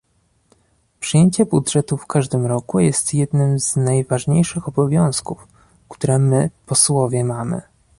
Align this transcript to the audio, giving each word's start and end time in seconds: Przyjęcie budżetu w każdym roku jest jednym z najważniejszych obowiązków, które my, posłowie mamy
Przyjęcie 0.99 1.45
budżetu 1.45 1.97
w 1.97 2.05
każdym 2.07 2.45
roku 2.45 2.79
jest 2.79 3.13
jednym 3.13 3.59
z 3.59 3.75
najważniejszych 3.75 4.67
obowiązków, 4.67 5.47
które 5.89 6.19
my, 6.19 6.49
posłowie 6.65 7.23
mamy 7.23 7.61